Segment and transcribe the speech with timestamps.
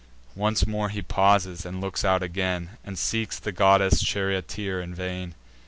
[0.35, 5.35] Once more he pauses, and looks out again, And seeks the goddess charioteer in vain.